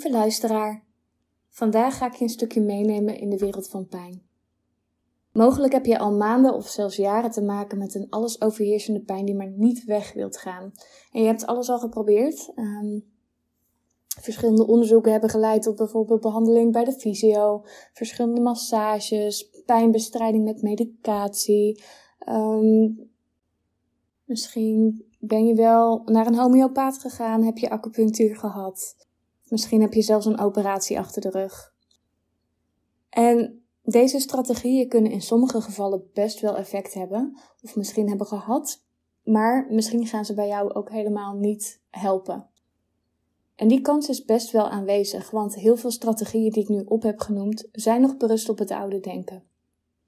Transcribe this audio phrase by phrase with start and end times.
[0.00, 0.84] Lieve luisteraar.
[1.48, 4.22] Vandaag ga ik je een stukje meenemen in de wereld van pijn.
[5.32, 9.24] Mogelijk heb je al maanden of zelfs jaren te maken met een alles overheersende pijn
[9.24, 10.72] die maar niet weg wilt gaan.
[11.12, 12.52] En je hebt alles al geprobeerd.
[12.54, 13.00] Ehm,
[14.20, 21.82] verschillende onderzoeken hebben geleid tot bijvoorbeeld behandeling bij de fysio, verschillende massages, pijnbestrijding met medicatie.
[22.18, 22.90] Ehm,
[24.24, 29.08] misschien ben je wel naar een homeopaat gegaan, heb je acupunctuur gehad.
[29.50, 31.74] Misschien heb je zelfs een operatie achter de rug.
[33.08, 38.84] En deze strategieën kunnen in sommige gevallen best wel effect hebben, of misschien hebben gehad,
[39.22, 42.48] maar misschien gaan ze bij jou ook helemaal niet helpen.
[43.54, 47.02] En die kans is best wel aanwezig, want heel veel strategieën die ik nu op
[47.02, 49.44] heb genoemd zijn nog berust op het oude denken.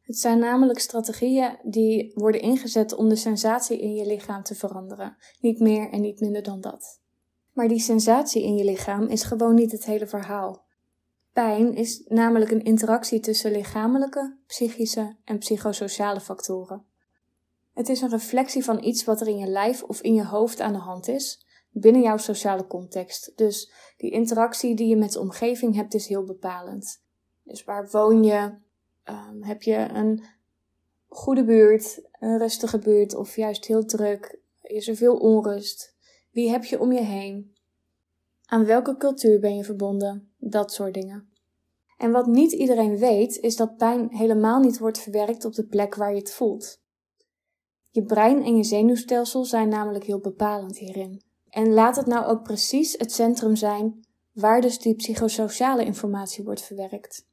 [0.00, 5.16] Het zijn namelijk strategieën die worden ingezet om de sensatie in je lichaam te veranderen.
[5.40, 6.99] Niet meer en niet minder dan dat.
[7.52, 10.64] Maar die sensatie in je lichaam is gewoon niet het hele verhaal.
[11.32, 16.84] Pijn is namelijk een interactie tussen lichamelijke, psychische en psychosociale factoren.
[17.74, 20.60] Het is een reflectie van iets wat er in je lijf of in je hoofd
[20.60, 23.32] aan de hand is, binnen jouw sociale context.
[23.36, 27.02] Dus die interactie die je met de omgeving hebt is heel bepalend.
[27.42, 28.54] Dus waar woon je?
[29.04, 30.24] Um, heb je een
[31.08, 34.38] goede buurt, een rustige buurt of juist heel druk?
[34.62, 35.96] Is er veel onrust?
[36.30, 37.54] Wie heb je om je heen?
[38.46, 40.32] Aan welke cultuur ben je verbonden?
[40.38, 41.28] Dat soort dingen.
[41.96, 45.94] En wat niet iedereen weet, is dat pijn helemaal niet wordt verwerkt op de plek
[45.94, 46.80] waar je het voelt.
[47.90, 51.22] Je brein en je zenuwstelsel zijn namelijk heel bepalend hierin.
[51.48, 56.62] En laat het nou ook precies het centrum zijn waar dus die psychosociale informatie wordt
[56.62, 57.26] verwerkt.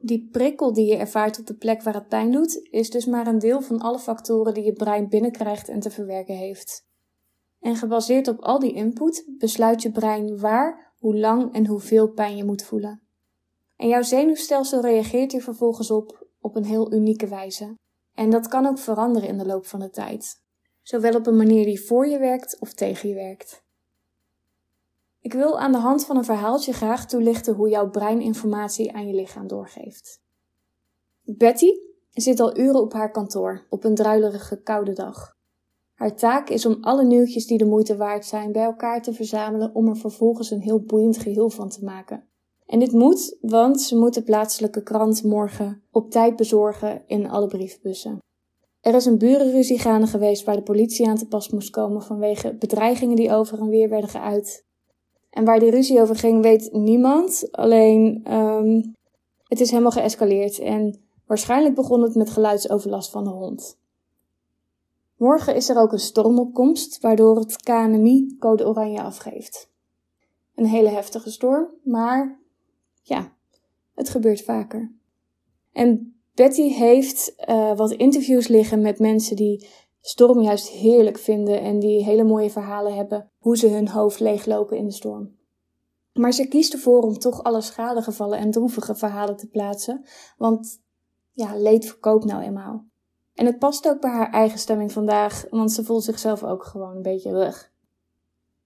[0.00, 3.26] Die prikkel die je ervaart op de plek waar het pijn doet, is dus maar
[3.26, 6.86] een deel van alle factoren die je brein binnenkrijgt en te verwerken heeft.
[7.64, 12.36] En gebaseerd op al die input besluit je brein waar, hoe lang en hoeveel pijn
[12.36, 13.02] je moet voelen.
[13.76, 17.78] En jouw zenuwstelsel reageert hier vervolgens op op een heel unieke wijze.
[18.14, 20.42] En dat kan ook veranderen in de loop van de tijd.
[20.82, 23.64] Zowel op een manier die voor je werkt of tegen je werkt.
[25.20, 29.06] Ik wil aan de hand van een verhaaltje graag toelichten hoe jouw brein informatie aan
[29.06, 30.22] je lichaam doorgeeft.
[31.22, 31.70] Betty
[32.10, 35.33] zit al uren op haar kantoor op een druilerige koude dag.
[35.94, 39.74] Haar taak is om alle nieuwtjes die de moeite waard zijn bij elkaar te verzamelen
[39.74, 42.24] om er vervolgens een heel boeiend geheel van te maken.
[42.66, 47.46] En dit moet, want ze moet de plaatselijke krant morgen op tijd bezorgen in alle
[47.46, 48.18] briefbussen.
[48.80, 52.54] Er is een burenruzie gaande geweest waar de politie aan te pas moest komen vanwege
[52.54, 54.64] bedreigingen die over en weer werden geuit.
[55.30, 57.48] En waar die ruzie over ging, weet niemand.
[57.50, 58.94] Alleen, um,
[59.44, 63.78] het is helemaal geëscaleerd en waarschijnlijk begon het met geluidsoverlast van de hond.
[65.16, 69.70] Morgen is er ook een stormopkomst, waardoor het KNMI code oranje afgeeft.
[70.54, 72.40] Een hele heftige storm, maar
[73.02, 73.32] ja,
[73.94, 74.92] het gebeurt vaker.
[75.72, 79.68] En Betty heeft uh, wat interviews liggen met mensen die
[80.00, 84.76] storm juist heerlijk vinden en die hele mooie verhalen hebben hoe ze hun hoofd leeglopen
[84.76, 85.36] in de storm.
[86.12, 90.04] Maar ze kiest ervoor om toch alle schadegevallen en droevige verhalen te plaatsen,
[90.36, 90.82] want
[91.32, 92.84] ja, leed verkoopt nou eenmaal.
[93.34, 96.96] En het past ook bij haar eigen stemming vandaag, want ze voelt zichzelf ook gewoon
[96.96, 97.72] een beetje rug.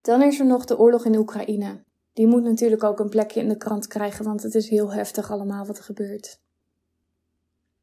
[0.00, 1.84] Dan is er nog de oorlog in Oekraïne.
[2.12, 5.30] Die moet natuurlijk ook een plekje in de krant krijgen, want het is heel heftig
[5.30, 6.40] allemaal wat er gebeurt.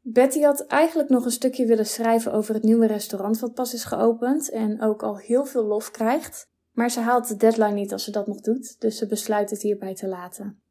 [0.01, 3.83] Betty had eigenlijk nog een stukje willen schrijven over het nieuwe restaurant wat pas is
[3.83, 6.47] geopend en ook al heel veel lof krijgt.
[6.71, 9.61] Maar ze haalt de deadline niet als ze dat nog doet, dus ze besluit het
[9.61, 10.61] hierbij te laten.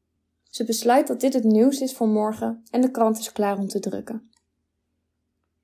[0.43, 3.69] Ze besluit dat dit het nieuws is voor morgen en de krant is klaar om
[3.69, 4.31] te drukken.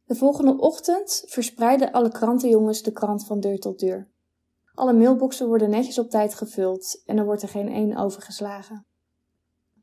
[0.04, 4.08] De volgende ochtend verspreiden alle krantenjongens de krant van deur tot deur.
[4.74, 8.86] Alle mailboxen worden netjes op tijd gevuld en er wordt er geen één overgeslagen.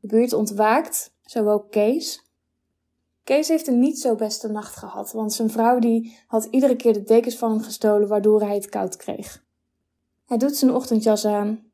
[0.00, 2.32] De buurt ontwaakt, zo ook Kees,
[3.24, 6.92] Kees heeft een niet zo beste nacht gehad, want zijn vrouw die had iedere keer
[6.92, 9.44] de dekens van hem gestolen waardoor hij het koud kreeg.
[10.26, 11.72] Hij doet zijn ochtendjas aan,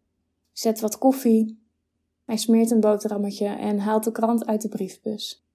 [0.53, 1.67] zet wat koffie,
[2.25, 5.48] hij smeert een boterhammetje en haalt de krant uit de briefbus.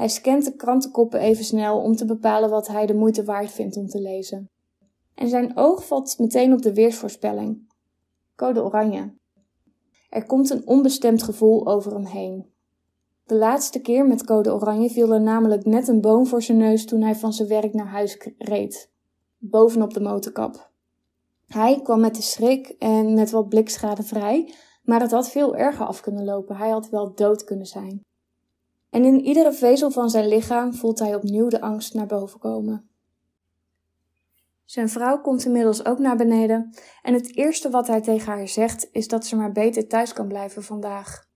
[0.00, 3.76] Hij scant de krantenkoppen even snel om te bepalen wat hij de moeite waard vindt
[3.76, 4.50] om te lezen.
[5.14, 7.72] En zijn oog valt meteen op de weersvoorspelling.
[8.36, 9.14] Code oranje.
[10.08, 12.52] Er komt een onbestemd gevoel over hem heen.
[13.24, 16.86] De laatste keer met code oranje viel er namelijk net een boom voor zijn neus
[16.86, 18.90] toen hij van zijn werk naar huis reed,
[19.38, 20.70] bovenop de motorkap.
[21.46, 25.86] Hij kwam met de schrik en met wat blikschade vrij, maar het had veel erger
[25.86, 26.56] af kunnen lopen.
[26.56, 28.08] Hij had wel dood kunnen zijn.
[28.90, 32.90] En in iedere vezel van zijn lichaam voelt hij opnieuw de angst naar boven komen.
[34.64, 38.88] Zijn vrouw komt inmiddels ook naar beneden en het eerste wat hij tegen haar zegt
[38.92, 41.28] is dat ze maar beter thuis kan blijven vandaag.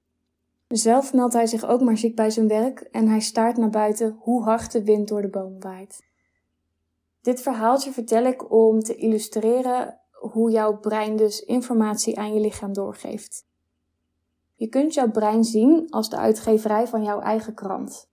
[0.69, 4.17] Zelf meldt hij zich ook maar ziek bij zijn werk en hij staart naar buiten
[4.21, 6.07] hoe hard de wind door de boom waait.
[7.21, 12.73] Dit verhaaltje vertel ik om te illustreren hoe jouw brein dus informatie aan je lichaam
[12.73, 13.47] doorgeeft.
[14.65, 18.09] Je kunt jouw brein zien als de uitgeverij van jouw eigen krant.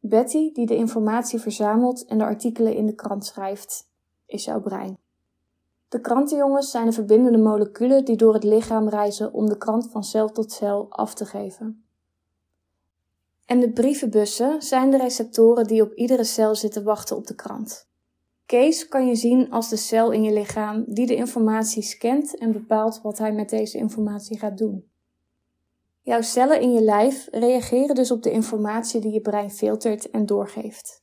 [0.00, 3.90] Betty, die de informatie verzamelt en de artikelen in de krant schrijft,
[4.26, 4.98] is jouw brein.
[5.88, 10.04] De krantenjongens zijn de verbindende moleculen die door het lichaam reizen om de krant van
[10.04, 11.84] cel tot cel af te geven.
[13.44, 17.88] En de brievenbussen zijn de receptoren die op iedere cel zitten wachten op de krant.
[18.46, 22.52] Kees kan je zien als de cel in je lichaam die de informatie scant en
[22.52, 24.87] bepaalt wat hij met deze informatie gaat doen.
[26.08, 30.26] Jouw cellen in je lijf reageren dus op de informatie die je brein filtert en
[30.26, 31.02] doorgeeft.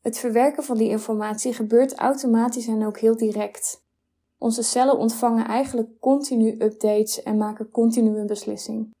[0.00, 3.84] Het verwerken van die informatie gebeurt automatisch en ook heel direct.
[4.38, 8.94] Onze cellen ontvangen eigenlijk continu updates en maken continu een beslissing.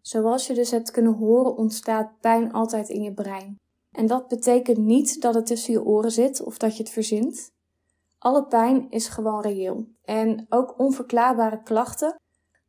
[0.00, 3.56] Zoals je dus hebt kunnen horen, ontstaat pijn altijd in je brein.
[3.90, 7.50] En dat betekent niet dat het tussen je oren zit of dat je het verzint.
[8.18, 9.86] Alle pijn is gewoon reëel.
[10.04, 12.16] En ook onverklaarbare klachten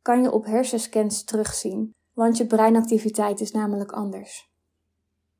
[0.02, 4.50] kan je op hersenscans terugzien, want je breinactiviteit is namelijk anders.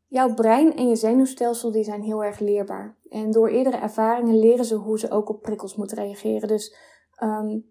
[0.07, 2.97] Jouw brein en je zenuwstelsel die zijn heel erg leerbaar.
[3.09, 6.49] En door eerdere ervaringen leren ze hoe ze ook op prikkels moeten reageren.
[6.49, 6.77] Dus
[7.23, 7.65] um,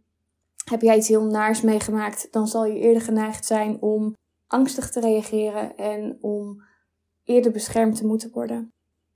[0.70, 4.16] heb jij iets heel naars meegemaakt, dan zal je eerder geneigd zijn om
[4.48, 6.64] angstig te reageren en om
[7.24, 8.72] eerder beschermd te moeten worden.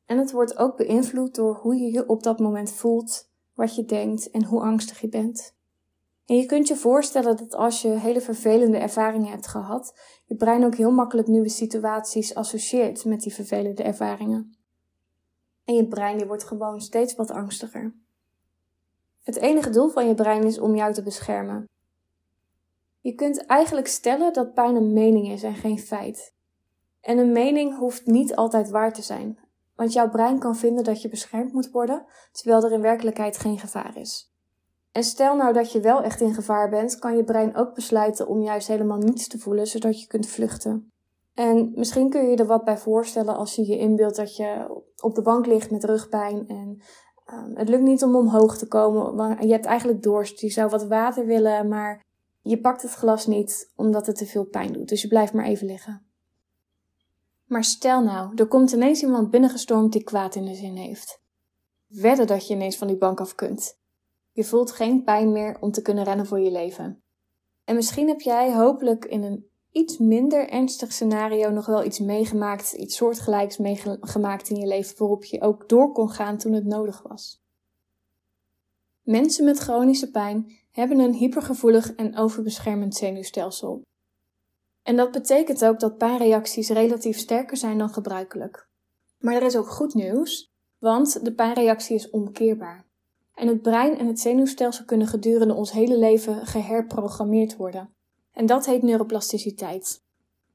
[0.05, 3.85] En het wordt ook beïnvloed door hoe je je op dat moment voelt, wat je
[3.85, 5.55] denkt en hoe angstig je bent.
[6.31, 10.65] En je kunt je voorstellen dat als je hele vervelende ervaringen hebt gehad, je brein
[10.65, 14.57] ook heel makkelijk nieuwe situaties associeert met die vervelende ervaringen.
[15.65, 17.93] En je brein die wordt gewoon steeds wat angstiger.
[19.23, 21.69] Het enige doel van je brein is om jou te beschermen.
[22.99, 26.33] Je kunt eigenlijk stellen dat pijn een mening is en geen feit.
[27.01, 29.39] En een mening hoeft niet altijd waar te zijn,
[29.75, 33.59] want jouw brein kan vinden dat je beschermd moet worden, terwijl er in werkelijkheid geen
[33.59, 34.30] gevaar is.
[34.91, 38.27] En stel nou dat je wel echt in gevaar bent, kan je brein ook besluiten
[38.27, 40.91] om juist helemaal niets te voelen, zodat je kunt vluchten.
[41.33, 44.81] En misschien kun je je er wat bij voorstellen als je je inbeeldt dat je
[45.01, 46.81] op de bank ligt met rugpijn en
[47.33, 49.15] um, het lukt niet om omhoog te komen.
[49.15, 52.05] Want je hebt eigenlijk dorst, je zou wat water willen, maar
[52.41, 54.89] je pakt het glas niet omdat het te veel pijn doet.
[54.89, 56.05] Dus je blijft maar even liggen.
[57.45, 61.21] Maar stel nou, er komt ineens iemand binnengestormd die kwaad in de zin heeft.
[61.87, 63.79] Wedden dat je ineens van die bank af kunt.
[64.31, 67.03] Je voelt geen pijn meer om te kunnen rennen voor je leven.
[67.63, 72.73] En misschien heb jij hopelijk in een iets minder ernstig scenario nog wel iets meegemaakt,
[72.73, 77.01] iets soortgelijks meegemaakt in je leven waarop je ook door kon gaan toen het nodig
[77.01, 77.41] was.
[79.01, 83.81] Mensen met chronische pijn hebben een hypergevoelig en overbeschermend zenuwstelsel.
[84.83, 88.67] En dat betekent ook dat pijnreacties relatief sterker zijn dan gebruikelijk.
[89.19, 92.90] Maar er is ook goed nieuws, want de pijnreactie is omkeerbaar.
[93.41, 97.93] En het brein en het zenuwstelsel kunnen gedurende ons hele leven geherprogrammeerd worden.
[98.33, 100.03] En dat heet neuroplasticiteit.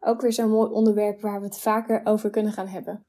[0.00, 3.06] Ook weer zo'n mooi onderwerp waar we het vaker over kunnen gaan hebben.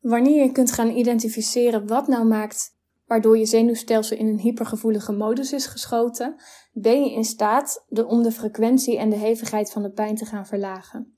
[0.00, 2.74] Wanneer je kunt gaan identificeren wat nou maakt
[3.06, 6.36] waardoor je zenuwstelsel in een hypergevoelige modus is geschoten,
[6.72, 10.46] ben je in staat om de frequentie en de hevigheid van de pijn te gaan
[10.46, 11.15] verlagen.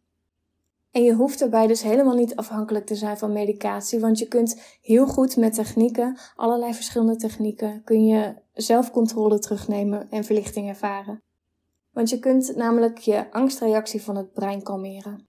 [0.90, 4.60] En je hoeft daarbij dus helemaal niet afhankelijk te zijn van medicatie, want je kunt
[4.82, 11.22] heel goed met technieken, allerlei verschillende technieken, kun je zelfcontrole terugnemen en verlichting ervaren.
[11.92, 15.26] Want je kunt namelijk je angstreactie van het brein kalmeren.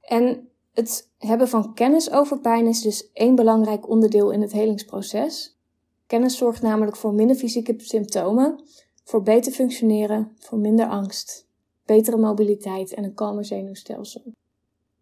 [0.00, 5.58] En het hebben van kennis over pijn is dus één belangrijk onderdeel in het helingsproces.
[6.06, 8.64] Kennis zorgt namelijk voor minder fysieke symptomen,
[9.04, 11.46] voor beter functioneren, voor minder angst,
[11.84, 14.22] betere mobiliteit en een kalmer zenuwstelsel.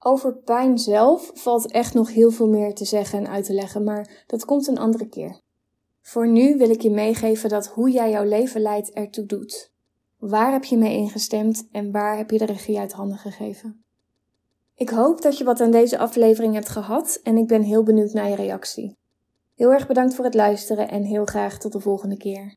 [0.02, 3.84] Over pijn zelf valt echt nog heel veel meer te zeggen en uit te leggen,
[3.84, 5.40] maar dat komt een andere keer.
[6.02, 9.72] Voor nu wil ik je meegeven dat hoe jij jouw leven leidt ertoe doet.
[10.18, 13.84] Waar heb je mee ingestemd en waar heb je de regie uit handen gegeven?
[14.74, 18.12] Ik hoop dat je wat aan deze aflevering hebt gehad en ik ben heel benieuwd
[18.12, 18.96] naar je reactie.
[19.54, 22.56] Heel erg bedankt voor het luisteren en heel graag tot de volgende keer.